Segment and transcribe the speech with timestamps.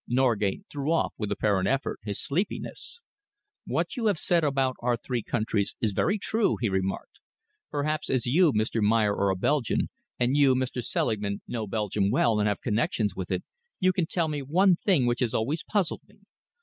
[0.07, 3.03] Norgate threw off, with apparent effort, his sleepiness.
[3.67, 7.19] "What you have said about our three countries is very true," he remarked.
[7.69, 8.81] "Perhaps as you, Mr.
[8.81, 10.83] Meyer, are a Belgian, and you, Mr.
[10.83, 13.43] Selingman, know Belgium well and have connections with it,
[13.79, 16.21] you can tell me one thing which has always puzzled me.